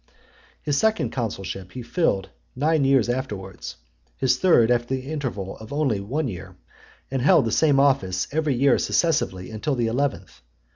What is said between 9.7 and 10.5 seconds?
the eleventh.